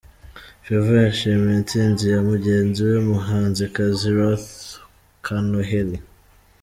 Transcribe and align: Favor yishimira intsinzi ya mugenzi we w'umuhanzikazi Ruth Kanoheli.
Favor 0.65 1.01
yishimira 1.05 1.53
intsinzi 1.59 2.03
ya 2.13 2.19
mugenzi 2.29 2.77
we 2.87 2.91
w'umuhanzikazi 2.95 4.05
Ruth 4.17 4.49
Kanoheli. 5.25 5.97